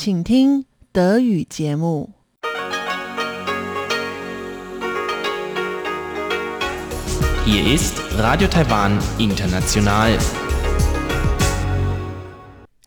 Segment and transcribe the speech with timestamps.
[0.00, 2.12] 请听德语节目。
[7.44, 10.18] Hier ist Radio Taiwan International.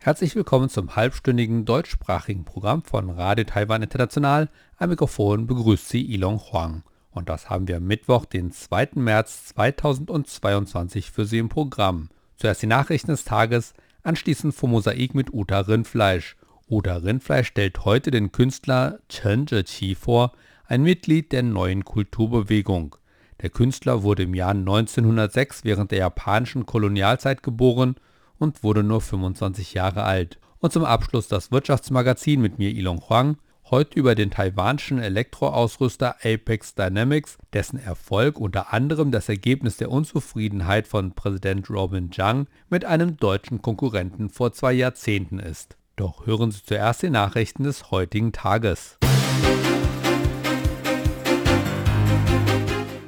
[0.02, 4.48] Herzlich willkommen zum halbstündigen deutschsprachigen Programm von Radio Taiwan International.
[4.76, 6.82] Am Mikrofon begrüßt Sie Ilon Huang.
[7.10, 8.90] Und das haben wir am Mittwoch, den 2.
[8.94, 12.08] März 2022 für Sie im Programm.
[12.36, 16.36] Zuerst die Nachrichten des Tages, anschließend vom Mosaik mit Uta Rindfleisch.
[16.67, 20.31] Uta Rindfleisch stellt heute den Künstler Chen Zheqi vor,
[20.65, 22.95] ein Mitglied der neuen Kulturbewegung.
[23.41, 27.97] Der Künstler wurde im Jahr 1906 während der japanischen Kolonialzeit geboren
[28.39, 30.39] und wurde nur 25 Jahre alt.
[30.57, 33.37] Und zum Abschluss das Wirtschaftsmagazin mit mir Ilon Huang
[33.69, 40.87] heute über den taiwanischen Elektroausrüster Apex Dynamics, dessen Erfolg unter anderem das Ergebnis der Unzufriedenheit
[40.87, 45.77] von Präsident Robin Zhang mit einem deutschen Konkurrenten vor zwei Jahrzehnten ist.
[45.97, 48.97] Doch hören Sie zuerst die Nachrichten des heutigen Tages.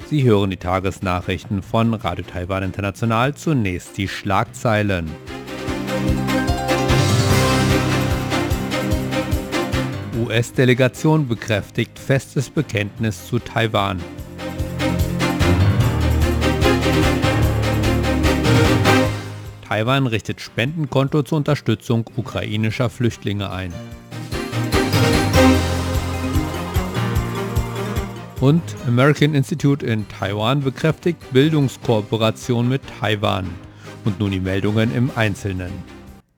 [0.09, 3.35] Sie hören die Tagesnachrichten von Radio Taiwan International.
[3.35, 5.11] Zunächst die Schlagzeilen.
[10.17, 14.01] US-Delegation bekräftigt festes Bekenntnis zu Taiwan.
[19.67, 23.73] Taiwan richtet Spendenkonto zur Unterstützung ukrainischer Flüchtlinge ein.
[28.39, 33.49] Und American Institute in Taiwan bekräftigt Bildungskooperation mit Taiwan.
[34.05, 35.71] Und nun die Meldungen im Einzelnen.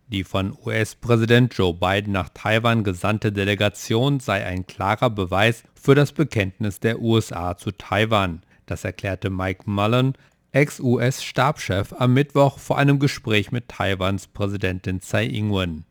[0.07, 6.13] Die von US-Präsident Joe Biden nach Taiwan gesandte Delegation sei ein klarer Beweis für das
[6.13, 8.41] Bekenntnis der USA zu Taiwan.
[8.65, 10.13] Das erklärte Mike Mullen,
[10.51, 15.85] Ex-US-Stabschef, am Mittwoch vor einem Gespräch mit Taiwans Präsidentin Tsai Ing-wen.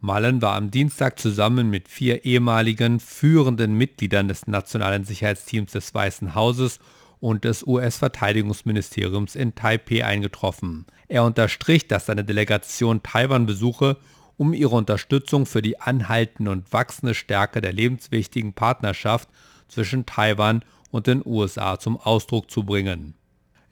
[0.00, 6.36] Mullen war am Dienstag zusammen mit vier ehemaligen führenden Mitgliedern des Nationalen Sicherheitsteams des Weißen
[6.36, 6.78] Hauses
[7.18, 10.86] und des US-Verteidigungsministeriums in Taipeh eingetroffen.
[11.08, 13.96] Er unterstrich, dass seine Delegation Taiwan besuche,
[14.36, 19.28] um ihre Unterstützung für die anhaltende und wachsende Stärke der lebenswichtigen Partnerschaft
[19.66, 23.14] zwischen Taiwan und den USA zum Ausdruck zu bringen.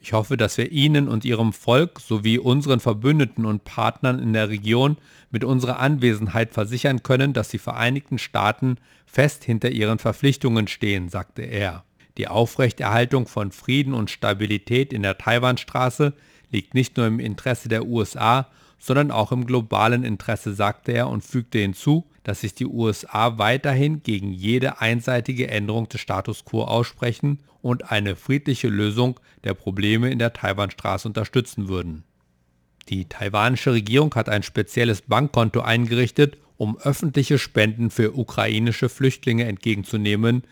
[0.05, 4.49] Ich hoffe, dass wir Ihnen und Ihrem Volk sowie unseren Verbündeten und Partnern in der
[4.49, 4.97] Region
[5.31, 11.43] mit unserer Anwesenheit versichern können, dass die Vereinigten Staaten fest hinter ihren Verpflichtungen stehen, sagte
[11.43, 11.85] er.
[12.19, 16.15] Die Aufrechterhaltung von Frieden und Stabilität in der Taiwanstraße
[16.51, 18.49] liegt nicht nur im Interesse der USA,
[18.85, 24.03] sondern auch im globalen Interesse, sagte er und fügte hinzu, dass sich die USA weiterhin
[24.03, 30.19] gegen jede einseitige Änderung des Status quo aussprechen und eine friedliche Lösung der Probleme in
[30.19, 32.03] der Taiwanstraße unterstützen würden.
[32.89, 40.43] Die taiwanische Regierung hat ein spezielles Bankkonto eingerichtet, um öffentliche Spenden für ukrainische Flüchtlinge entgegenzunehmen,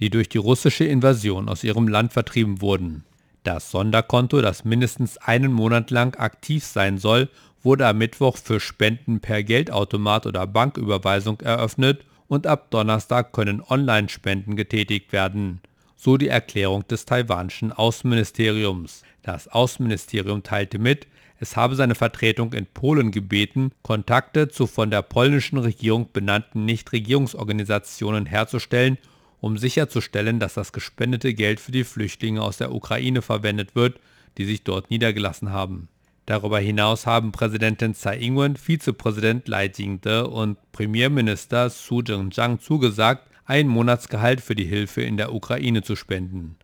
[0.00, 3.04] die durch die russische Invasion aus ihrem Land vertrieben wurden.
[3.44, 7.28] Das Sonderkonto, das mindestens einen Monat lang aktiv sein soll,
[7.66, 14.56] wurde am Mittwoch für Spenden per Geldautomat oder Banküberweisung eröffnet und ab Donnerstag können Online-Spenden
[14.56, 15.60] getätigt werden.
[15.96, 19.02] So die Erklärung des taiwanischen Außenministeriums.
[19.22, 21.06] Das Außenministerium teilte mit,
[21.38, 28.24] es habe seine Vertretung in Polen gebeten, Kontakte zu von der polnischen Regierung benannten Nichtregierungsorganisationen
[28.24, 28.96] herzustellen
[29.40, 34.00] um sicherzustellen, dass das gespendete Geld für die Flüchtlinge aus der Ukraine verwendet wird,
[34.38, 35.88] die sich dort niedergelassen haben.
[36.26, 43.68] Darüber hinaus haben Präsidentin Tsai Ing-wen, Vizepräsident Lai Jing-de und Premierminister Su Jing-jang zugesagt, ein
[43.68, 46.56] Monatsgehalt für die Hilfe in der Ukraine zu spenden.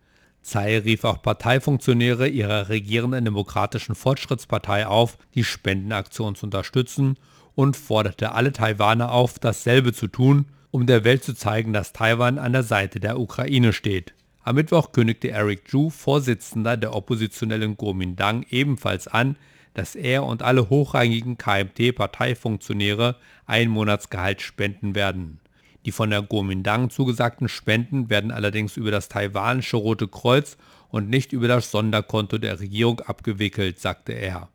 [0.43, 7.17] Tsai rief auch Parteifunktionäre ihrer regierenden Demokratischen Fortschrittspartei auf, die Spendenaktion zu unterstützen
[7.55, 12.37] und forderte alle Taiwaner auf, dasselbe zu tun, um der Welt zu zeigen, dass Taiwan
[12.37, 14.13] an der Seite der Ukraine steht.
[14.41, 19.37] Am Mittwoch kündigte Eric Zhu, Vorsitzender der oppositionellen Kuomintang, ebenfalls an,
[19.73, 25.39] dass er und alle hochrangigen KMT-Parteifunktionäre ein Monatsgehalt spenden werden.
[25.85, 30.57] Die von der Kuomintang zugesagten Spenden werden allerdings über das taiwanische Rote Kreuz
[30.89, 34.49] und nicht über das Sonderkonto der Regierung abgewickelt, sagte er.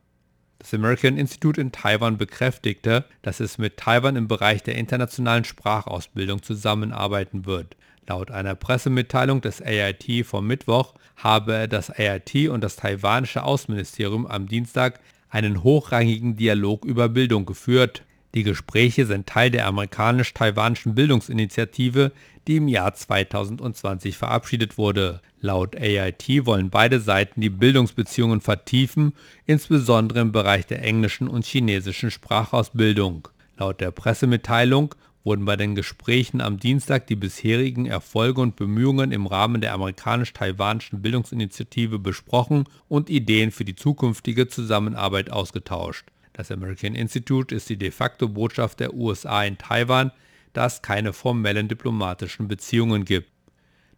[0.59, 6.43] Das American Institute in Taiwan bekräftigte, dass es mit Taiwan im Bereich der internationalen Sprachausbildung
[6.43, 7.76] zusammenarbeiten wird.
[8.09, 14.47] Laut einer Pressemitteilung des AIT vom Mittwoch habe das AIT und das taiwanische Außenministerium am
[14.49, 15.00] Dienstag
[15.31, 18.03] einen hochrangigen Dialog über Bildung geführt.
[18.35, 22.12] Die Gespräche sind Teil der amerikanisch-taiwanischen Bildungsinitiative,
[22.47, 25.20] die im Jahr 2020 verabschiedet wurde.
[25.41, 29.12] Laut AIT wollen beide Seiten die Bildungsbeziehungen vertiefen,
[29.47, 33.29] insbesondere im Bereich der englischen und chinesischen Sprachausbildung.
[33.56, 34.94] Laut der Pressemitteilung
[35.28, 41.02] wurden bei den Gesprächen am Dienstag die bisherigen Erfolge und Bemühungen im Rahmen der amerikanisch-taiwanischen
[41.02, 46.06] Bildungsinitiative besprochen und Ideen für die zukünftige Zusammenarbeit ausgetauscht.
[46.32, 50.12] Das American Institute ist die de facto Botschaft der USA in Taiwan,
[50.54, 53.30] da es keine formellen diplomatischen Beziehungen gibt.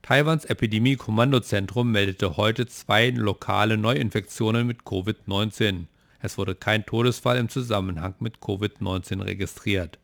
[0.03, 5.85] Taiwans Epidemie-Kommandozentrum meldete heute zwei lokale Neuinfektionen mit Covid-19.
[6.19, 10.00] Es wurde kein Todesfall im Zusammenhang mit Covid-19 registriert.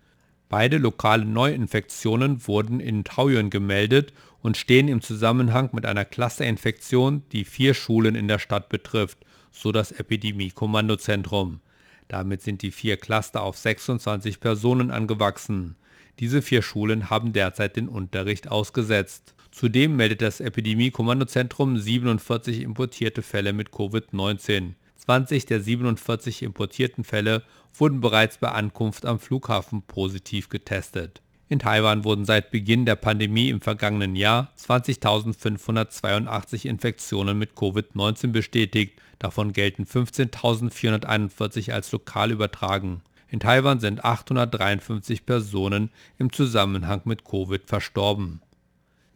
[0.49, 4.13] Beide lokale Neuinfektionen wurden in Taoyuan gemeldet
[4.43, 9.19] und stehen im Zusammenhang mit einer Clusterinfektion, die vier Schulen in der Stadt betrifft,
[9.51, 11.61] so das Epidemie-Kommandozentrum.
[12.07, 15.75] Damit sind die vier Cluster auf 26 Personen angewachsen.
[16.21, 19.35] Diese vier Schulen haben derzeit den Unterricht ausgesetzt.
[19.51, 24.75] Zudem meldet das Epidemie-Kommandozentrum 47 importierte Fälle mit Covid-19.
[25.07, 27.45] 20 der 47 importierten Fälle
[27.75, 31.23] wurden bereits bei Ankunft am Flughafen positiv getestet.
[31.49, 39.01] In Taiwan wurden seit Beginn der Pandemie im vergangenen Jahr 20.582 Infektionen mit Covid-19 bestätigt,
[39.21, 43.03] davon gelten 15.441 als lokal übertragen.
[43.29, 48.41] In Taiwan sind 853 Personen im Zusammenhang mit Covid verstorben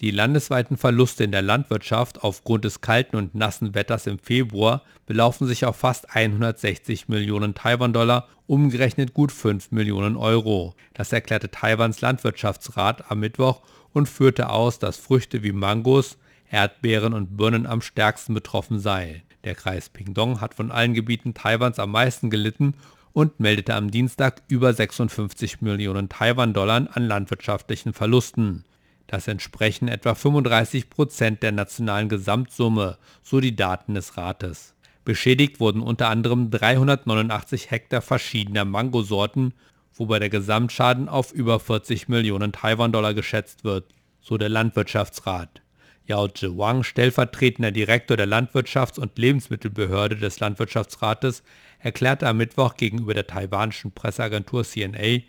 [0.00, 5.46] die landesweiten Verluste in der Landwirtschaft aufgrund des kalten und nassen Wetters im Februar belaufen
[5.46, 10.74] sich auf fast 160 Millionen Taiwan-Dollar, umgerechnet gut 5 Millionen Euro.
[10.94, 13.60] Das erklärte Taiwans Landwirtschaftsrat am Mittwoch
[13.92, 16.16] und führte aus, dass Früchte wie Mangos,
[16.50, 19.22] Erdbeeren und Birnen am stärksten betroffen seien.
[19.44, 22.74] Der Kreis Pingdong hat von allen Gebieten Taiwans am meisten gelitten
[23.12, 28.64] und meldete am Dienstag über 56 Millionen Taiwan-Dollar an landwirtschaftlichen Verlusten.
[29.10, 34.76] Das entsprechen etwa 35 Prozent der nationalen Gesamtsumme, so die Daten des Rates.
[35.04, 39.52] Beschädigt wurden unter anderem 389 Hektar verschiedener Mangosorten,
[39.94, 45.60] wobei der Gesamtschaden auf über 40 Millionen Taiwan-Dollar geschätzt wird, so der Landwirtschaftsrat.
[46.06, 51.42] Yao Zhiwang, stellvertretender Direktor der Landwirtschafts- und Lebensmittelbehörde des Landwirtschaftsrates,
[51.80, 55.22] erklärte am Mittwoch gegenüber der taiwanischen Presseagentur CNA,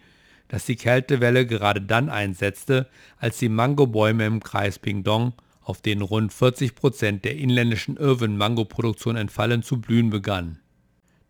[0.52, 2.88] dass die Kältewelle gerade dann einsetzte,
[3.18, 5.32] als die Mangobäume im Kreis Pingdong,
[5.62, 10.60] auf denen rund 40 Prozent der inländischen Irwin-Mangoproduktion entfallen, zu blühen begann.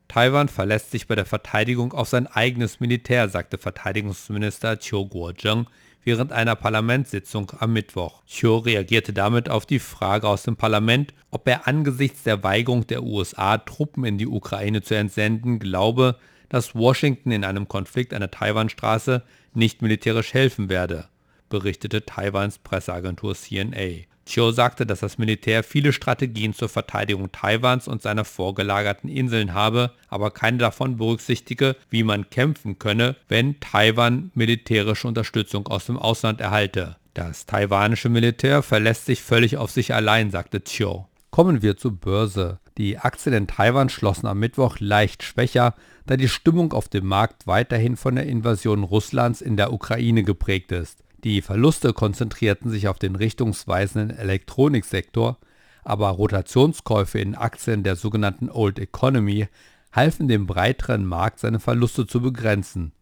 [0.08, 5.68] Taiwan verlässt sich bei der Verteidigung auf sein eigenes Militär, sagte Verteidigungsminister Chiu Kuo-jeng
[6.04, 8.24] während einer Parlamentssitzung am Mittwoch.
[8.26, 13.04] Chiu reagierte damit auf die Frage aus dem Parlament, ob er angesichts der Weigerung der
[13.04, 16.18] USA, Truppen in die Ukraine zu entsenden, glaube,
[16.52, 21.06] dass Washington in einem Konflikt an der Taiwanstraße nicht militärisch helfen werde,
[21.48, 24.04] berichtete Taiwans Presseagentur CNA.
[24.26, 29.92] Chiu sagte, dass das Militär viele Strategien zur Verteidigung Taiwans und seiner vorgelagerten Inseln habe,
[30.10, 36.42] aber keine davon berücksichtige, wie man kämpfen könne, wenn Taiwan militärische Unterstützung aus dem Ausland
[36.42, 36.98] erhalte.
[37.14, 41.06] Das taiwanische Militär verlässt sich völlig auf sich allein, sagte Chiu.
[41.30, 42.60] Kommen wir zur Börse.
[42.78, 45.76] Die Aktien in Taiwan schlossen am Mittwoch leicht schwächer,
[46.06, 50.72] da die Stimmung auf dem Markt weiterhin von der Invasion Russlands in der Ukraine geprägt
[50.72, 51.04] ist.
[51.24, 55.38] Die Verluste konzentrierten sich auf den richtungsweisenden Elektroniksektor,
[55.84, 59.48] aber Rotationskäufe in Aktien der sogenannten Old Economy
[59.92, 62.94] halfen dem breiteren Markt seine Verluste zu begrenzen.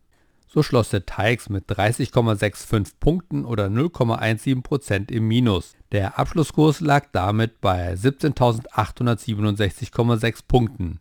[0.52, 5.76] So schloss der TAIX mit 30,65 Punkten oder 0,17% im Minus.
[5.92, 11.00] Der Abschlusskurs lag damit bei 17.867,6 Punkten.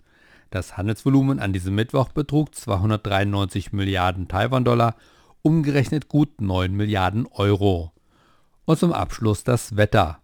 [0.50, 4.94] Das Handelsvolumen an diesem Mittwoch betrug 293 Milliarden Taiwan-Dollar,
[5.42, 7.92] umgerechnet gut 9 Milliarden Euro.
[8.64, 10.20] Und zum Abschluss das Wetter.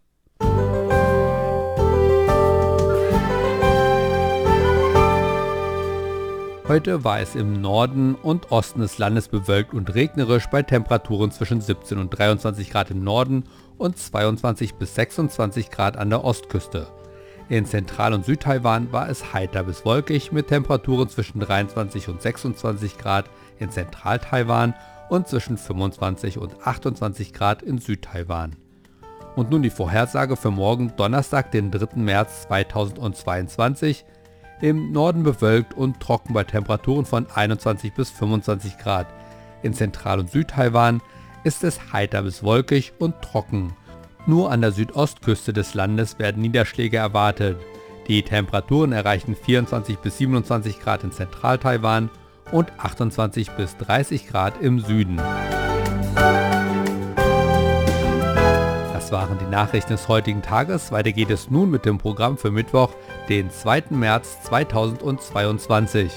[6.67, 11.61] Heute war es im Norden und Osten des Landes bewölkt und regnerisch bei Temperaturen zwischen
[11.61, 13.45] 17 und 23 Grad im Norden
[13.77, 16.87] und 22 bis 26 Grad an der Ostküste.
[17.51, 22.97] In Zentral- und Südtaiwan war es heiter bis wolkig mit Temperaturen zwischen 23 und 26
[22.97, 23.27] Grad
[23.59, 24.75] in Zentral-Taiwan
[25.11, 28.57] und zwischen 25 und 28 Grad in Südtaiwan.
[29.37, 31.97] Und nun die Vorhersage für morgen Donnerstag, den 3.
[31.97, 34.07] März 2022.
[34.63, 39.07] Im Norden bewölkt und trocken bei Temperaturen von 21 bis 25 Grad.
[39.63, 41.03] In Zentral- und Südtaiwan
[41.43, 43.77] ist es heiter bis wolkig und trocken.
[44.27, 47.59] Nur an der Südostküste des Landes werden Niederschläge erwartet.
[48.09, 52.11] Die Temperaturen erreichen 24 bis 27 Grad in Zentral-Taiwan
[52.51, 55.17] und 28 bis 30 Grad im Süden.
[58.93, 60.91] Das waren die Nachrichten des heutigen Tages.
[60.91, 62.95] Weiter geht es nun mit dem Programm für Mittwoch,
[63.29, 63.85] den 2.
[63.91, 66.11] März 2022.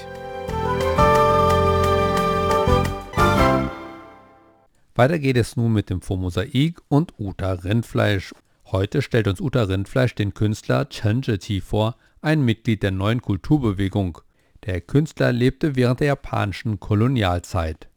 [4.98, 8.34] Weiter geht es nun mit dem Formosaik und Uta Rindfleisch.
[8.66, 14.18] Heute stellt uns Uta Rindfleisch den Künstler Chen Zheti vor, ein Mitglied der neuen Kulturbewegung.
[14.66, 17.87] Der Künstler lebte während der japanischen Kolonialzeit.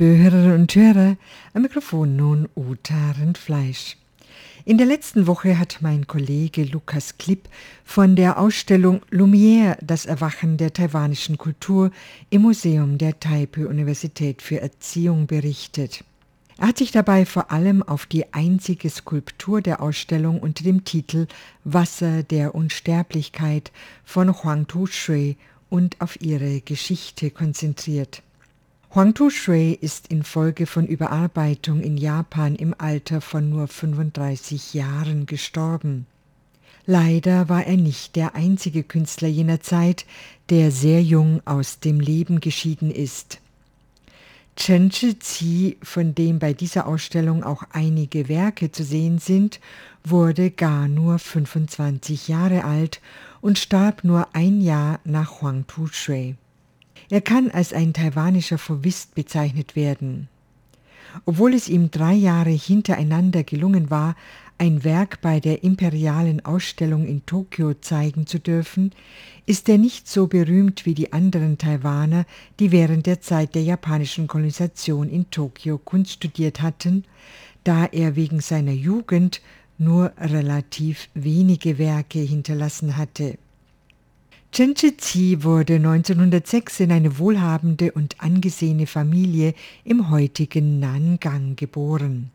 [0.00, 1.16] Liebe Hörerinnen und Hörer,
[1.54, 3.96] am Mikrofon nun Uta Rindfleisch.
[4.64, 7.48] In der letzten Woche hat mein Kollege Lukas Klipp
[7.84, 11.90] von der Ausstellung Lumière, das Erwachen der taiwanischen Kultur
[12.30, 16.04] im Museum der Taipei-Universität für Erziehung berichtet.
[16.58, 21.26] Er hat sich dabei vor allem auf die einzige Skulptur der Ausstellung unter dem Titel
[21.64, 23.72] Wasser der Unsterblichkeit
[24.04, 25.36] von Huang Tu-Shui
[25.70, 28.22] und auf ihre Geschichte konzentriert.
[28.94, 36.06] Huang Tu-shui ist infolge von Überarbeitung in Japan im Alter von nur 35 Jahren gestorben.
[36.86, 40.06] Leider war er nicht der einzige Künstler jener Zeit,
[40.48, 43.40] der sehr jung aus dem Leben geschieden ist.
[44.56, 49.60] Chen Zhi, von dem bei dieser Ausstellung auch einige Werke zu sehen sind,
[50.02, 53.02] wurde gar nur 25 Jahre alt
[53.42, 56.36] und starb nur ein Jahr nach Huang Tu-shui.
[57.10, 60.28] Er kann als ein taiwanischer Fauvist bezeichnet werden.
[61.24, 64.14] Obwohl es ihm drei Jahre hintereinander gelungen war,
[64.58, 68.92] ein Werk bei der imperialen Ausstellung in Tokio zeigen zu dürfen,
[69.46, 72.26] ist er nicht so berühmt wie die anderen Taiwaner,
[72.58, 77.04] die während der Zeit der japanischen Kolonisation in Tokio Kunst studiert hatten,
[77.62, 79.40] da er wegen seiner Jugend
[79.78, 83.38] nur relativ wenige Werke hinterlassen hatte.
[84.50, 92.30] Chen Zhi wurde 1906 in eine wohlhabende und angesehene Familie im heutigen Nangang geboren.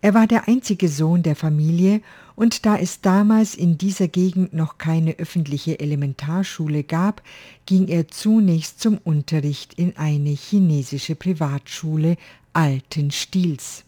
[0.00, 2.00] Er war der einzige Sohn der Familie
[2.36, 7.22] und da es damals in dieser Gegend noch keine öffentliche Elementarschule gab,
[7.66, 12.16] ging er zunächst zum Unterricht in eine chinesische Privatschule
[12.52, 13.83] alten Stils.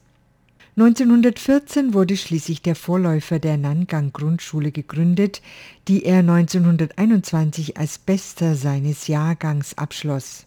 [0.78, 5.40] 1914 wurde schließlich der Vorläufer der Nangang Grundschule gegründet,
[5.88, 10.44] die er 1921 als bester seines Jahrgangs abschloss.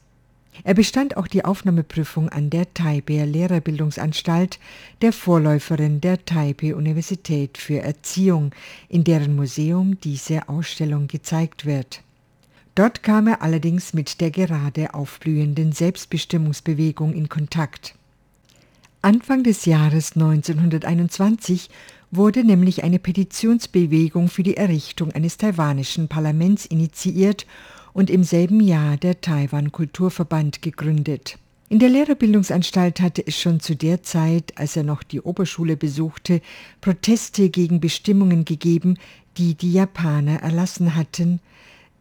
[0.64, 4.60] Er bestand auch die Aufnahmeprüfung an der Taipei Lehrerbildungsanstalt,
[5.02, 8.52] der Vorläuferin der Taipei Universität für Erziehung,
[8.88, 12.04] in deren Museum diese Ausstellung gezeigt wird.
[12.76, 17.96] Dort kam er allerdings mit der gerade aufblühenden Selbstbestimmungsbewegung in Kontakt.
[19.02, 21.70] Anfang des Jahres 1921
[22.12, 27.48] wurde nämlich eine Petitionsbewegung für die Errichtung eines taiwanischen Parlaments initiiert
[27.94, 31.38] und im selben Jahr der Taiwan Kulturverband gegründet.
[31.70, 36.42] In der Lehrerbildungsanstalt hatte es schon zu der Zeit, als er noch die Oberschule besuchte,
[36.82, 38.98] Proteste gegen Bestimmungen gegeben,
[39.38, 41.40] die die Japaner erlassen hatten,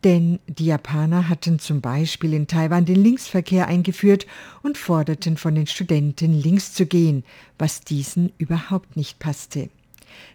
[0.05, 4.27] denn die Japaner hatten zum Beispiel in Taiwan den Linksverkehr eingeführt
[4.63, 7.25] und forderten von den Studenten, links zu gehen,
[7.59, 9.71] was diesen überhaupt nicht passte.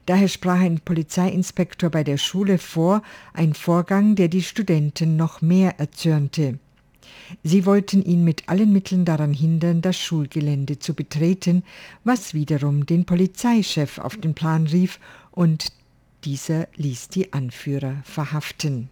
[0.06, 3.02] Daher sprach ein Polizeiinspektor bei der Schule vor,
[3.34, 6.60] ein Vorgang, der die Studenten noch mehr erzürnte.
[7.44, 11.64] Sie wollten ihn mit allen Mitteln daran hindern, das Schulgelände zu betreten,
[12.04, 15.00] was wiederum den Polizeichef auf den Plan rief,
[15.32, 15.72] und
[16.26, 18.90] dieser ließ die Anführer verhaften.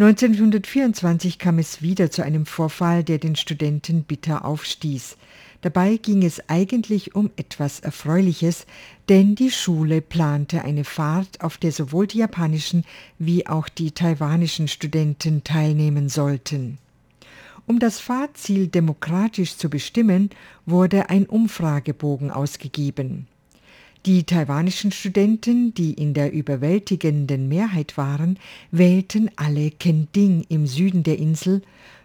[0.00, 5.16] 1924 kam es wieder zu einem Vorfall, der den Studenten bitter aufstieß.
[5.60, 8.64] Dabei ging es eigentlich um etwas Erfreuliches,
[9.08, 12.84] denn die Schule plante eine Fahrt, auf der sowohl die japanischen
[13.18, 16.78] wie auch die taiwanischen Studenten teilnehmen sollten.
[17.66, 20.30] Um das Fahrziel demokratisch zu bestimmen,
[20.64, 23.26] wurde ein Umfragebogen ausgegeben.
[24.08, 28.38] Die taiwanischen Studenten, die in der überwältigenden Mehrheit waren,
[28.70, 31.60] wählten alle Kending im Süden der Insel,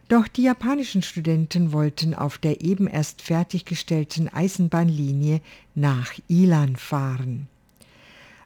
[0.09, 5.39] doch die japanischen Studenten wollten auf der eben erst fertiggestellten Eisenbahnlinie
[5.75, 7.47] nach Ilan fahren.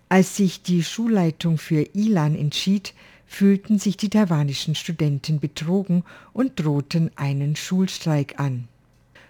[0.07, 2.93] Als sich die Schulleitung für Ilan entschied,
[3.25, 8.67] fühlten sich die taiwanischen Studenten betrogen und drohten einen Schulstreik an.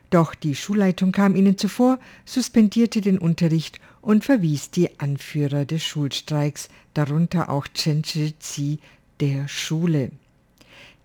[0.10, 6.70] Doch die Schulleitung kam ihnen zuvor, suspendierte den Unterricht und verwies die Anführer des Schulstreiks,
[6.94, 8.80] darunter auch Chen Zhi,
[9.20, 10.12] der Schule.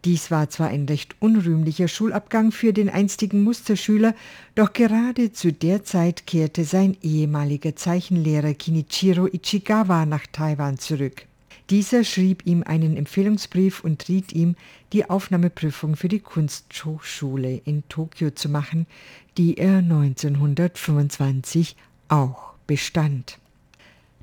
[0.05, 4.17] Dies war zwar ein recht unrühmlicher Schulabgang für den einstigen Musterschüler,
[4.57, 11.27] doch gerade zu der Zeit kehrte sein ehemaliger Zeichenlehrer Kinichiro Ichigawa nach Taiwan zurück.
[11.71, 14.57] Dieser schrieb ihm einen Empfehlungsbrief und riet ihm,
[14.93, 18.87] die Aufnahmeprüfung für die Kunsthochschule in Tokio zu machen,
[19.39, 21.77] die er 1925
[22.09, 23.39] auch bestand.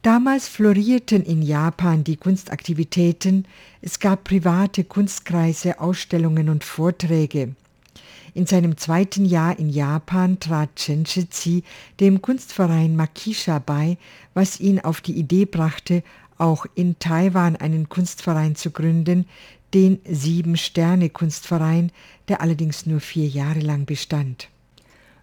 [0.01, 3.45] Damals florierten in Japan die Kunstaktivitäten,
[3.81, 7.55] es gab private Kunstkreise, Ausstellungen und Vorträge.
[8.33, 11.63] In seinem zweiten Jahr in Japan trat Chen Shizi
[11.99, 13.97] dem Kunstverein Makisha bei,
[14.33, 16.03] was ihn auf die Idee brachte,
[16.37, 19.25] auch in Taiwan einen Kunstverein zu gründen,
[19.73, 21.91] den Sieben-Sterne-Kunstverein,
[22.29, 24.47] der allerdings nur vier Jahre lang bestand.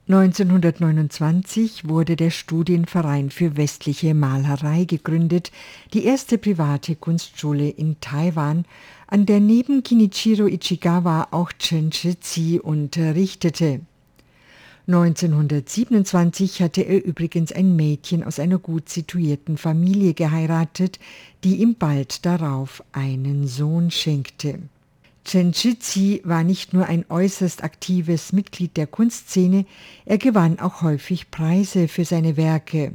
[0.09, 5.51] 1929 wurde der Studienverein für westliche Malerei gegründet,
[5.95, 8.67] die erste private Kunstschule in Taiwan,
[9.09, 13.81] an der neben Kinichiro Ichigawa auch Chen Shizi unterrichtete.
[14.87, 21.01] 1927 hatte er übrigens ein Mädchen aus einer gut situierten Familie geheiratet,
[21.43, 24.61] die ihm bald darauf einen Sohn schenkte.
[25.27, 29.67] Chen Shizi war nicht nur ein äußerst aktives Mitglied der Kunstszene,
[30.05, 32.93] er gewann auch häufig Preise für seine Werke.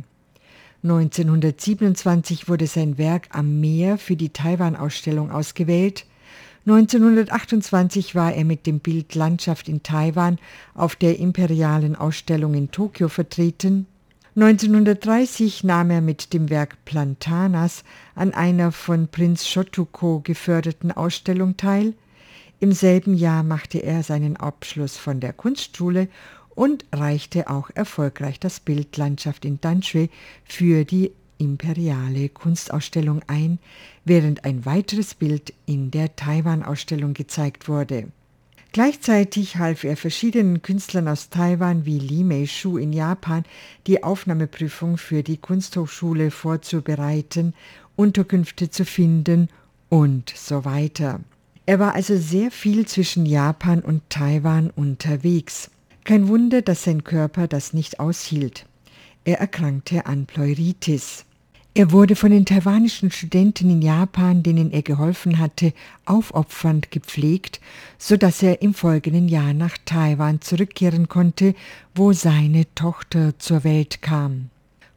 [0.81, 6.05] 1927 wurde sein Werk am Meer für die Taiwan-Ausstellung ausgewählt.
[6.65, 10.39] 1928 war er mit dem Bild Landschaft in Taiwan
[10.73, 13.87] auf der imperialen Ausstellung in Tokio vertreten.
[14.37, 17.83] 1930 nahm er mit dem Werk Plantanas
[18.15, 21.93] an einer von Prinz Shotoku geförderten Ausstellung teil.
[22.61, 26.07] Im selben Jahr machte er seinen Abschluss von der Kunstschule
[26.53, 30.11] und reichte auch erfolgreich das Bild Landschaft in Danshui
[30.45, 33.57] für die imperiale Kunstausstellung ein,
[34.05, 38.09] während ein weiteres Bild in der Taiwan-Ausstellung gezeigt wurde.
[38.73, 43.43] Gleichzeitig half er verschiedenen Künstlern aus Taiwan wie Li Mei-shu in Japan,
[43.87, 47.55] die Aufnahmeprüfung für die Kunsthochschule vorzubereiten,
[47.95, 49.49] Unterkünfte zu finden
[49.89, 51.21] und so weiter.
[51.65, 55.69] Er war also sehr viel zwischen Japan und Taiwan unterwegs.
[56.03, 58.65] Kein Wunder, dass sein Körper das nicht aushielt.
[59.23, 61.25] Er erkrankte an Pleuritis.
[61.73, 65.71] Er wurde von den taiwanischen Studenten in Japan, denen er geholfen hatte,
[66.05, 67.61] aufopfernd gepflegt,
[67.97, 71.55] so dass er im folgenden Jahr nach Taiwan zurückkehren konnte,
[71.95, 74.50] wo seine Tochter zur Welt kam.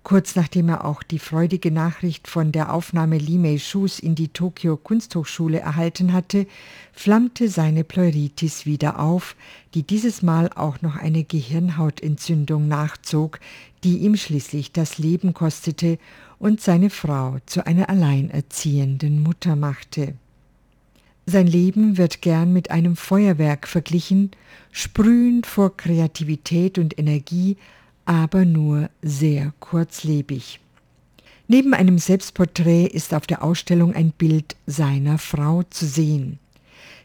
[0.04, 4.76] Kurz nachdem er auch die freudige Nachricht von der Aufnahme Li Mei-Shus in die Tokio
[4.76, 6.46] Kunsthochschule erhalten hatte,
[6.92, 9.34] flammte seine Pleuritis wieder auf,
[9.72, 13.40] die dieses Mal auch noch eine Gehirnhautentzündung nachzog,
[13.82, 15.98] die ihm schließlich das Leben kostete
[16.38, 20.12] und seine Frau zu einer alleinerziehenden Mutter machte.
[21.24, 24.32] Sein Leben wird gern mit einem Feuerwerk verglichen,
[24.70, 27.56] sprühend vor Kreativität und Energie,
[28.04, 30.60] aber nur sehr kurzlebig.
[31.46, 36.38] Neben einem Selbstporträt ist auf der Ausstellung ein Bild seiner Frau zu sehen.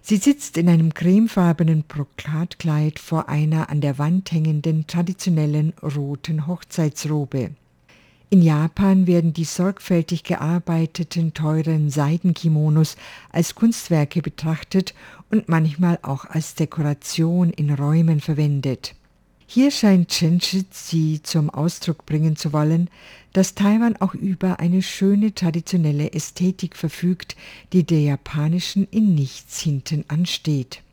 [0.01, 7.51] Sie sitzt in einem cremefarbenen Brokatkleid vor einer an der Wand hängenden traditionellen roten Hochzeitsrobe.
[8.31, 12.95] In Japan werden die sorgfältig gearbeiteten teuren Seidenkimonos
[13.31, 14.93] als Kunstwerke betrachtet
[15.31, 18.95] und manchmal auch als Dekoration in Räumen verwendet.
[19.51, 22.87] Hier scheint Chen Shizi zum Ausdruck bringen zu wollen,
[23.33, 27.35] dass Taiwan auch über eine schöne traditionelle Ästhetik verfügt,
[27.73, 30.83] die der japanischen in nichts hinten ansteht.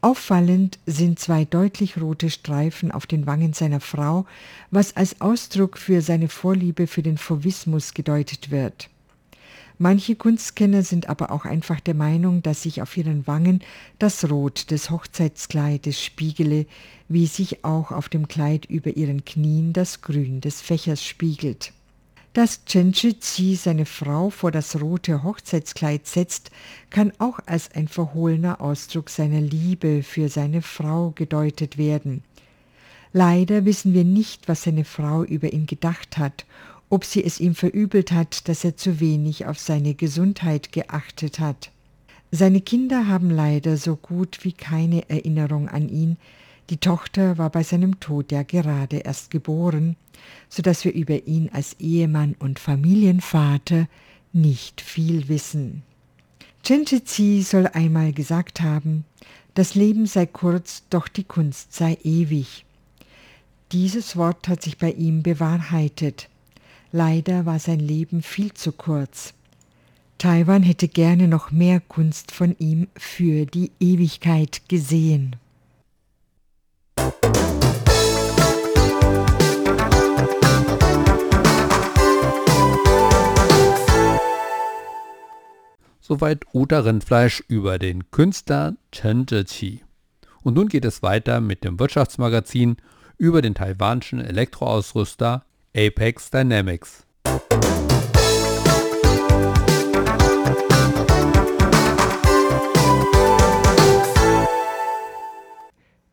[0.00, 4.26] Auffallend sind zwei deutlich rote Streifen auf den Wangen seiner Frau,
[4.70, 8.90] was als Ausdruck für seine Vorliebe für den Fauvismus gedeutet wird.
[9.80, 13.60] Manche Kunstkenner sind aber auch einfach der Meinung, dass sich auf ihren Wangen
[14.00, 16.66] das Rot des Hochzeitskleides spiegele,
[17.08, 21.72] wie sich auch auf dem Kleid über ihren Knien das Grün des Fächers spiegelt.
[22.32, 26.50] Dass Chen Shi seine Frau vor das rote Hochzeitskleid setzt,
[26.90, 32.24] kann auch als ein verhohlener Ausdruck seiner Liebe für seine Frau gedeutet werden.
[33.12, 36.44] Leider wissen wir nicht, was seine Frau über ihn gedacht hat
[36.90, 41.70] ob sie es ihm verübelt hat, dass er zu wenig auf seine Gesundheit geachtet hat.
[42.30, 46.16] Seine Kinder haben leider so gut wie keine Erinnerung an ihn,
[46.70, 49.96] die Tochter war bei seinem Tod ja gerade erst geboren,
[50.50, 53.88] so dass wir über ihn als Ehemann und Familienvater
[54.34, 55.82] nicht viel wissen.
[56.62, 59.04] Chen Zi soll einmal gesagt haben,
[59.54, 62.66] das Leben sei kurz, doch die Kunst sei ewig.
[63.72, 66.28] Dieses Wort hat sich bei ihm bewahrheitet.
[66.92, 69.34] Leider war sein Leben viel zu kurz.
[70.16, 75.36] Taiwan hätte gerne noch mehr Kunst von ihm für die Ewigkeit gesehen.
[86.00, 89.82] Soweit Uta Rindfleisch über den Künstler Chen Zhiqi.
[90.42, 92.78] Und nun geht es weiter mit dem Wirtschaftsmagazin
[93.18, 95.44] über den taiwanischen Elektroausrüster
[95.80, 97.06] Apex Dynamics.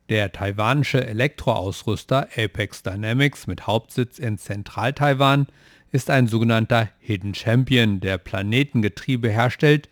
[0.08, 5.48] Der taiwanische Elektroausrüster Apex Dynamics mit Hauptsitz in Zentral-Taiwan
[5.90, 9.88] ist ein sogenannter Hidden Champion, der Planetengetriebe herstellt,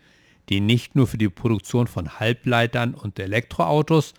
[0.47, 4.13] die nicht nur für die Produktion von Halbleitern und Elektroautos,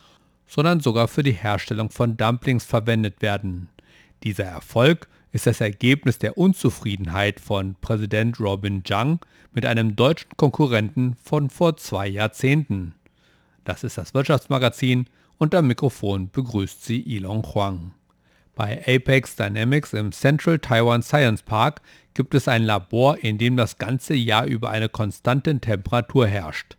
[0.46, 3.70] sondern sogar für die Herstellung von Dumplings verwendet werden.
[4.22, 9.18] Dieser Erfolg ist das Ergebnis der Unzufriedenheit von Präsident Robin Zhang
[9.52, 12.94] mit einem deutschen Konkurrenten von vor zwei Jahrzehnten.
[13.62, 17.92] Das ist das Wirtschaftsmagazin und am Mikrofon begrüßt sie Ilon Huang.
[18.54, 21.82] Bei Apex Dynamics im Central Taiwan Science Park
[22.14, 26.78] gibt es ein Labor, in dem das ganze Jahr über eine konstante Temperatur herrscht.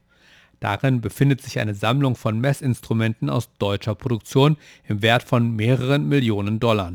[0.60, 6.60] Darin befindet sich eine Sammlung von Messinstrumenten aus deutscher Produktion im Wert von mehreren Millionen
[6.60, 6.91] Dollar.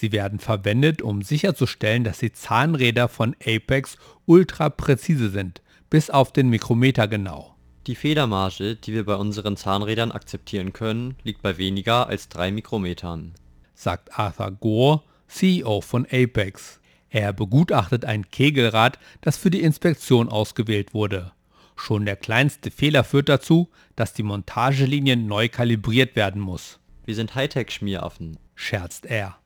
[0.00, 5.60] Sie werden verwendet, um sicherzustellen, dass die Zahnräder von Apex ultra präzise sind,
[5.90, 7.54] bis auf den Mikrometer genau.
[7.86, 13.34] Die Fehlermarge, die wir bei unseren Zahnrädern akzeptieren können, liegt bei weniger als 3 Mikrometern,
[13.74, 16.80] sagt Arthur Gore, CEO von Apex.
[17.10, 21.32] Er begutachtet ein Kegelrad, das für die Inspektion ausgewählt wurde.
[21.76, 26.78] Schon der kleinste Fehler führt dazu, dass die Montagelinie neu kalibriert werden muss.
[27.04, 29.39] Wir sind Hightech-Schmieraffen, scherzt er.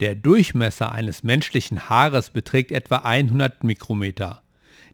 [0.00, 4.42] Der Durchmesser eines menschlichen Haares beträgt etwa 100 Mikrometer.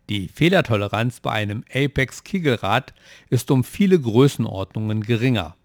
[0.08, 2.94] Die Fehlertoleranz bei einem Apex-Kegelrad
[3.28, 5.56] ist um viele Größenordnungen geringer.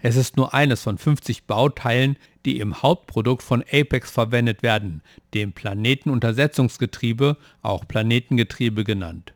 [0.00, 5.02] Es ist nur eines von 50 Bauteilen, die im Hauptprodukt von Apex verwendet werden,
[5.34, 9.34] dem Planetenuntersetzungsgetriebe, auch Planetengetriebe genannt.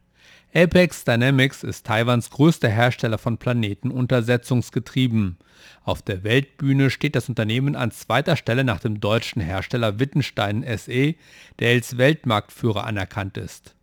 [0.55, 5.39] Apex Dynamics ist Taiwans größter Hersteller von Planetenuntersetzungsgetrieben.
[5.83, 11.15] Auf der Weltbühne steht das Unternehmen an zweiter Stelle nach dem deutschen Hersteller Wittenstein SE,
[11.59, 13.75] der als Weltmarktführer anerkannt ist.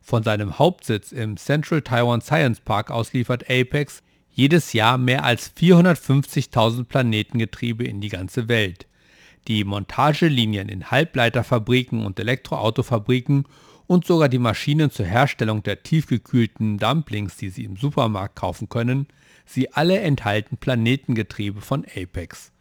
[0.00, 4.02] Von seinem Hauptsitz im Central Taiwan Science Park aus liefert Apex
[4.32, 8.88] jedes Jahr mehr als 450.000 Planetengetriebe in die ganze Welt.
[9.46, 13.44] Die Montagelinien in Halbleiterfabriken und Elektroautofabriken
[13.88, 19.08] und sogar die Maschinen zur Herstellung der tiefgekühlten Dumplings, die Sie im Supermarkt kaufen können,
[19.46, 22.52] sie alle enthalten Planetengetriebe von Apex.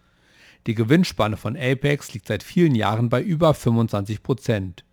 [0.66, 4.86] Die Gewinnspanne von Apex liegt seit vielen Jahren bei über 25 Prozent.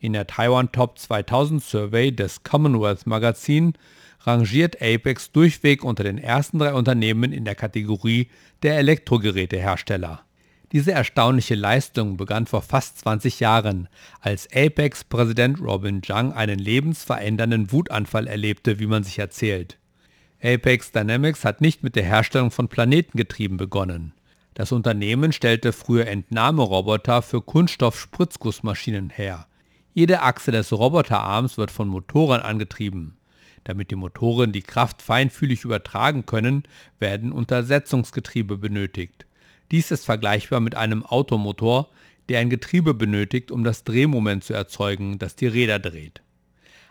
[0.00, 3.74] In der Taiwan Top 2000 Survey des Commonwealth Magazin
[4.20, 8.28] rangiert Apex durchweg unter den ersten drei Unternehmen in der Kategorie
[8.62, 10.24] der Elektrogerätehersteller.
[10.74, 13.88] Diese erstaunliche Leistung begann vor fast 20 Jahren,
[14.20, 19.78] als Apex-Präsident Robin Zhang einen lebensverändernden Wutanfall erlebte, wie man sich erzählt.
[20.42, 24.14] Apex Dynamics hat nicht mit der Herstellung von Planetengetrieben begonnen.
[24.54, 29.46] Das Unternehmen stellte früher Entnahmeroboter für Kunststoff-Spritzgussmaschinen her.
[29.92, 33.16] Jede Achse des Roboterarms wird von Motoren angetrieben.
[33.62, 36.64] Damit die Motoren die Kraft feinfühlig übertragen können,
[36.98, 39.24] werden Untersetzungsgetriebe benötigt.
[39.70, 41.88] Dies ist vergleichbar mit einem Automotor,
[42.28, 46.22] der ein Getriebe benötigt, um das Drehmoment zu erzeugen, das die Räder dreht.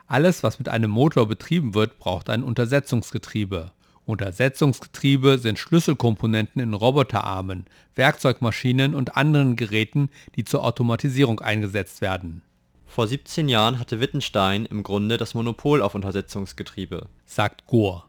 [0.08, 3.72] Alles, was mit einem Motor betrieben wird, braucht ein Untersetzungsgetriebe.
[4.06, 12.42] Untersetzungsgetriebe sind Schlüsselkomponenten in Roboterarmen, Werkzeugmaschinen und anderen Geräten, die zur Automatisierung eingesetzt werden.
[12.86, 18.04] Vor 17 Jahren hatte Wittenstein im Grunde das Monopol auf Untersetzungsgetriebe, sagt Gore.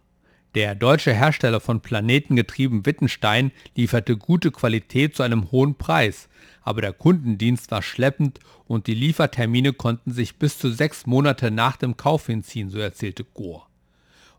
[0.54, 6.28] Der deutsche Hersteller von Planetengetrieben Wittenstein lieferte gute Qualität zu einem hohen Preis,
[6.62, 8.38] aber der Kundendienst war schleppend
[8.68, 13.24] und die Liefertermine konnten sich bis zu sechs Monate nach dem Kauf hinziehen, so erzählte
[13.24, 13.62] Gore.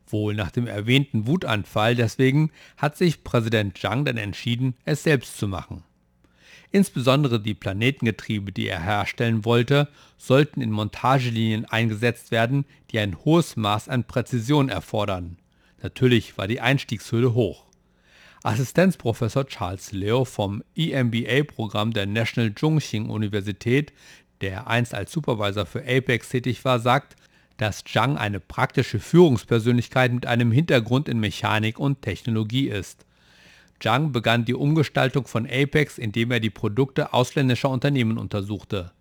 [0.08, 5.50] Wohl nach dem erwähnten Wutanfall deswegen hat sich Präsident Zhang dann entschieden, es selbst zu
[5.50, 5.84] machen.
[6.72, 13.58] Insbesondere die Planetengetriebe, die er herstellen wollte, sollten in Montagelinien eingesetzt werden, die ein hohes
[13.58, 15.38] Maß an Präzision erfordern.
[15.86, 17.68] Natürlich war die Einstiegshürde hoch.
[18.42, 23.94] Assistenzprofessor Charles Leo vom EMBA-Programm der National Zhongxing Universität,
[24.42, 27.16] der einst als Supervisor für Apex tätig war, sagt,
[27.58, 33.06] dass Zhang eine praktische Führungspersönlichkeit mit einem Hintergrund in Mechanik und Technologie ist.
[33.80, 38.92] Zhang begann die Umgestaltung von Apex, indem er die Produkte ausländischer Unternehmen untersuchte.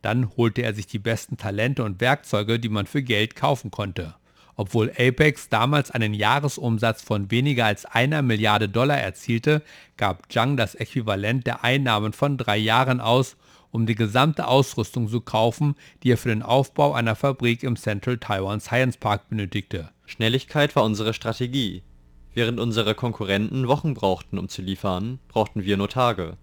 [0.00, 4.14] Dann holte er sich die besten Talente und Werkzeuge, die man für Geld kaufen konnte.
[4.60, 9.62] Obwohl Apex damals einen Jahresumsatz von weniger als einer Milliarde Dollar erzielte,
[9.96, 13.38] gab Zhang das Äquivalent der Einnahmen von drei Jahren aus
[13.70, 18.18] um die gesamte Ausrüstung zu kaufen, die er für den Aufbau einer Fabrik im Central
[18.18, 19.88] Taiwan Science Park benötigte.
[20.04, 21.82] Schnelligkeit war unsere Strategie.
[22.34, 26.36] Während unsere Konkurrenten Wochen brauchten, um zu liefern, brauchten wir nur Tage.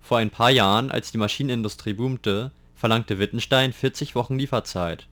[0.00, 5.09] Vor ein paar Jahren, als die Maschinenindustrie boomte, verlangte Wittenstein 40 Wochen Lieferzeit.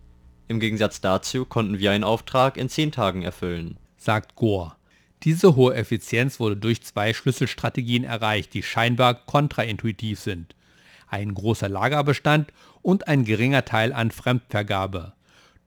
[0.49, 4.73] Im Gegensatz dazu konnten wir einen Auftrag in 10 Tagen erfüllen, sagt Gore.
[5.23, 10.55] Diese hohe Effizienz wurde durch zwei Schlüsselstrategien erreicht, die scheinbar kontraintuitiv sind.
[11.07, 15.13] Ein großer Lagerbestand und ein geringer Teil an Fremdvergabe.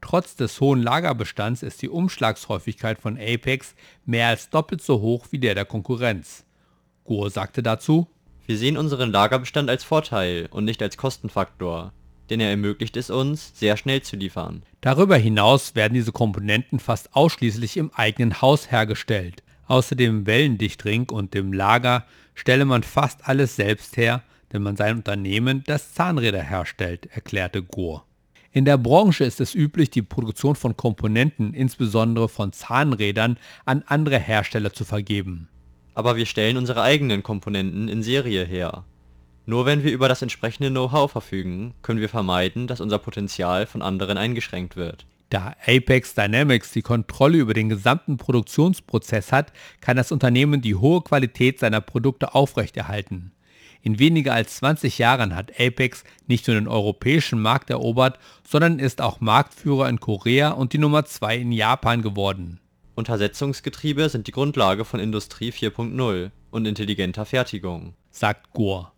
[0.02, 5.38] Trotz des hohen Lagerbestands ist die Umschlagshäufigkeit von Apex mehr als doppelt so hoch wie
[5.38, 6.44] der der Konkurrenz.
[7.04, 8.08] Gore sagte dazu,
[8.48, 11.94] wir sehen unseren Lagerbestand als Vorteil und nicht als Kostenfaktor,
[12.32, 14.64] denn er ermöglicht es uns, sehr schnell zu liefern.
[14.80, 19.44] Darüber hinaus werden diese Komponenten fast ausschließlich im eigenen Haus hergestellt.
[19.68, 24.98] Außer dem Wellendichtring und dem Lager stelle man fast alles selbst her, denn man sein
[24.98, 28.04] Unternehmen, das Zahnräder herstellt, erklärte Gore.
[28.54, 34.20] In der Branche ist es üblich, die Produktion von Komponenten, insbesondere von Zahnrädern, an andere
[34.20, 35.48] Hersteller zu vergeben.
[35.94, 38.86] Aber wir stellen unsere eigenen Komponenten in Serie her.
[39.46, 43.82] Nur wenn wir über das entsprechende Know-how verfügen, können wir vermeiden, dass unser Potenzial von
[43.82, 45.06] anderen eingeschränkt wird.
[45.32, 51.02] Da Apex Dynamics die Kontrolle über den gesamten Produktionsprozess hat, kann das Unternehmen die hohe
[51.02, 53.32] Qualität seiner Produkte aufrechterhalten.
[53.82, 59.02] In weniger als 20 Jahren hat Apex nicht nur den europäischen Markt erobert, sondern ist
[59.02, 62.60] auch Marktführer in Korea und die Nummer 2 in Japan geworden.
[62.94, 68.92] Untersetzungsgetriebe sind die Grundlage von Industrie 4.0 und intelligenter Fertigung, sagt Gore.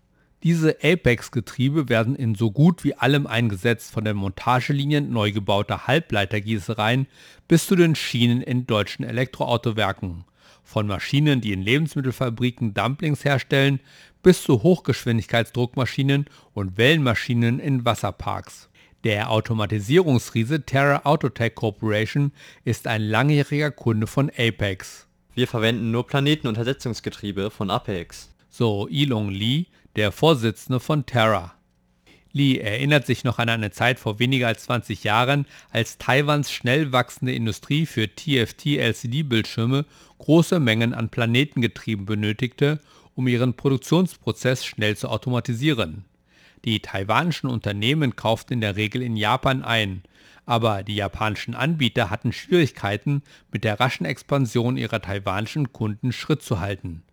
[0.43, 7.08] Diese Apex-Getriebe werden in so gut wie allem eingesetzt, von den Montagelinien neu gebauter Halbleitergießereien
[7.47, 10.25] bis zu den Schienen in deutschen Elektroautowerken.
[10.65, 13.79] Von Maschinen, die in Lebensmittelfabriken Dumplings herstellen,
[14.21, 18.69] bis zu Hochgeschwindigkeitsdruckmaschinen und Wellenmaschinen in Wasserparks.
[19.06, 22.34] Der Automatisierungsriese Terra Autotech Corporation
[22.65, 25.08] ist ein langjähriger Kunde von Apex.
[25.36, 28.29] Wir verwenden nur Planetenuntersetzungsgetriebe von Apex.
[28.49, 31.53] So Ilong Lee, der Vorsitzende von Terra.
[32.32, 36.91] Lee erinnert sich noch an eine Zeit vor weniger als 20 Jahren, als Taiwans schnell
[36.91, 39.86] wachsende Industrie für TFT-LCD-Bildschirme
[40.17, 42.79] große Mengen an Planetengetrieben benötigte
[43.15, 46.06] um ihren Produktionsprozess schnell zu automatisieren.
[46.65, 50.03] Die taiwanischen Unternehmen kauften in der Regel in Japan ein,
[50.45, 56.60] aber die japanischen Anbieter hatten Schwierigkeiten, mit der raschen Expansion ihrer taiwanischen Kunden Schritt zu
[56.60, 57.03] halten.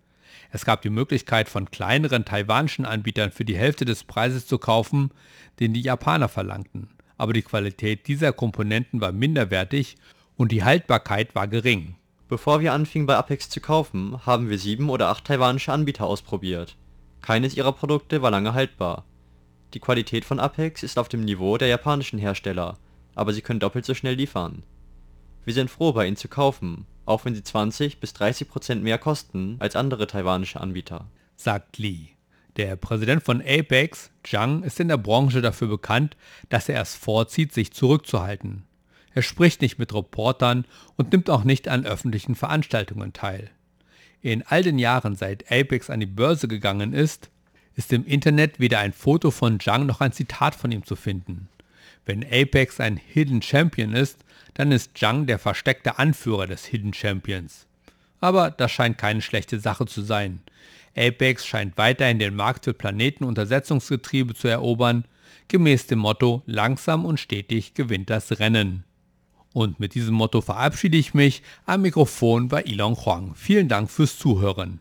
[0.53, 5.11] Es gab die Möglichkeit von kleineren taiwanischen Anbietern für die Hälfte des Preises zu kaufen,
[5.61, 9.97] den die Japaner verlangten, aber die Qualität dieser Komponenten war minderwertig
[10.37, 11.95] und die Haltbarkeit war gering.
[12.29, 16.77] Bevor wir anfingen bei Apex zu kaufen, haben wir sieben oder acht taiwanische Anbieter ausprobiert.
[17.23, 19.05] Keines ihrer Produkte war lange haltbar.
[19.75, 22.79] Die Qualität von Apex ist auf dem Niveau der japanischen Hersteller,
[23.15, 24.65] aber sie können doppelt so schnell liefern.
[25.45, 28.97] Wir sind froh, bei ihnen zu kaufen, auch wenn sie 20 bis 30 Prozent mehr
[28.97, 32.11] kosten als andere taiwanische Anbieter, sagt Lee.
[32.57, 36.17] Der Präsident von Apex, Zhang, ist in der Branche dafür bekannt,
[36.49, 38.65] dass er es vorzieht, sich zurückzuhalten.
[39.13, 40.65] Er spricht nicht mit Reportern
[40.97, 43.51] und nimmt auch nicht an öffentlichen Veranstaltungen teil.
[44.23, 47.31] In all den Jahren, seit Apex an die Börse gegangen ist,
[47.75, 51.49] ist im Internet weder ein Foto von Zhang noch ein Zitat von ihm zu finden.
[52.05, 57.67] Wenn Apex ein Hidden Champion ist, dann ist Zhang der versteckte Anführer des Hidden Champions.
[58.21, 60.41] Aber das scheint keine schlechte Sache zu sein.
[60.97, 65.05] Apex scheint weiterhin den Markt für Planetenuntersetzungsgetriebe zu erobern,
[65.49, 68.85] gemäß dem Motto langsam und stetig gewinnt das Rennen.
[69.53, 71.43] Und mit diesem Motto verabschiede ich mich.
[71.67, 73.35] Am Mikrofon bei Ilon Huang.
[73.35, 74.81] Vielen Dank fürs Zuhören.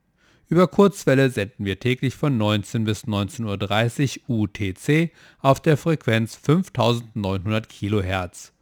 [0.51, 7.69] Über Kurzwelle senden wir täglich von 19 bis 19.30 Uhr UTC auf der Frequenz 5900
[7.69, 8.53] kHz.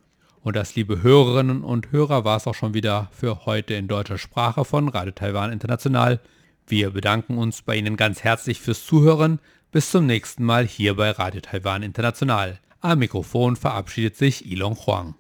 [0.42, 4.18] Und das, liebe Hörerinnen und Hörer, war es auch schon wieder für heute in deutscher
[4.18, 6.20] Sprache von Radio Taiwan International.
[6.66, 9.40] Wir bedanken uns bei Ihnen ganz herzlich fürs Zuhören.
[9.72, 12.58] Bis zum nächsten Mal hier bei Radio Taiwan International.
[12.82, 15.14] Am Mikrofon verabschiedet sich Ilon Huang.